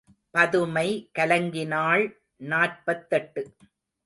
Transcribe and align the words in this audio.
பதுமை 0.31 0.87
கலங்கினாள் 1.19 2.05
நாற்பத்தெட்டு. 2.35 3.43